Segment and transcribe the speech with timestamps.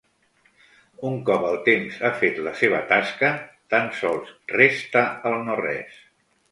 [1.09, 3.33] Un cop el temps ha fet la seva tasca,
[3.75, 6.07] tan sols resta el no-res.